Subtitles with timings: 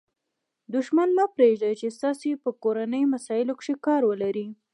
[0.73, 4.47] دوښمن مه پرېږدئ، چي ستاسي په کورنۍ مسائلو کښي کار ولري.